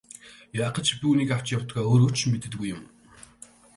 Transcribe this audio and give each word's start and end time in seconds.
Яах 0.63 0.73
гэж 0.77 0.87
би 0.99 1.05
үүнийг 1.09 1.29
авч 1.35 1.47
явдгаа 1.57 1.83
өөрөө 1.91 2.11
ч 2.17 2.19
мэддэггүй 2.31 2.67
юм. 2.75 2.81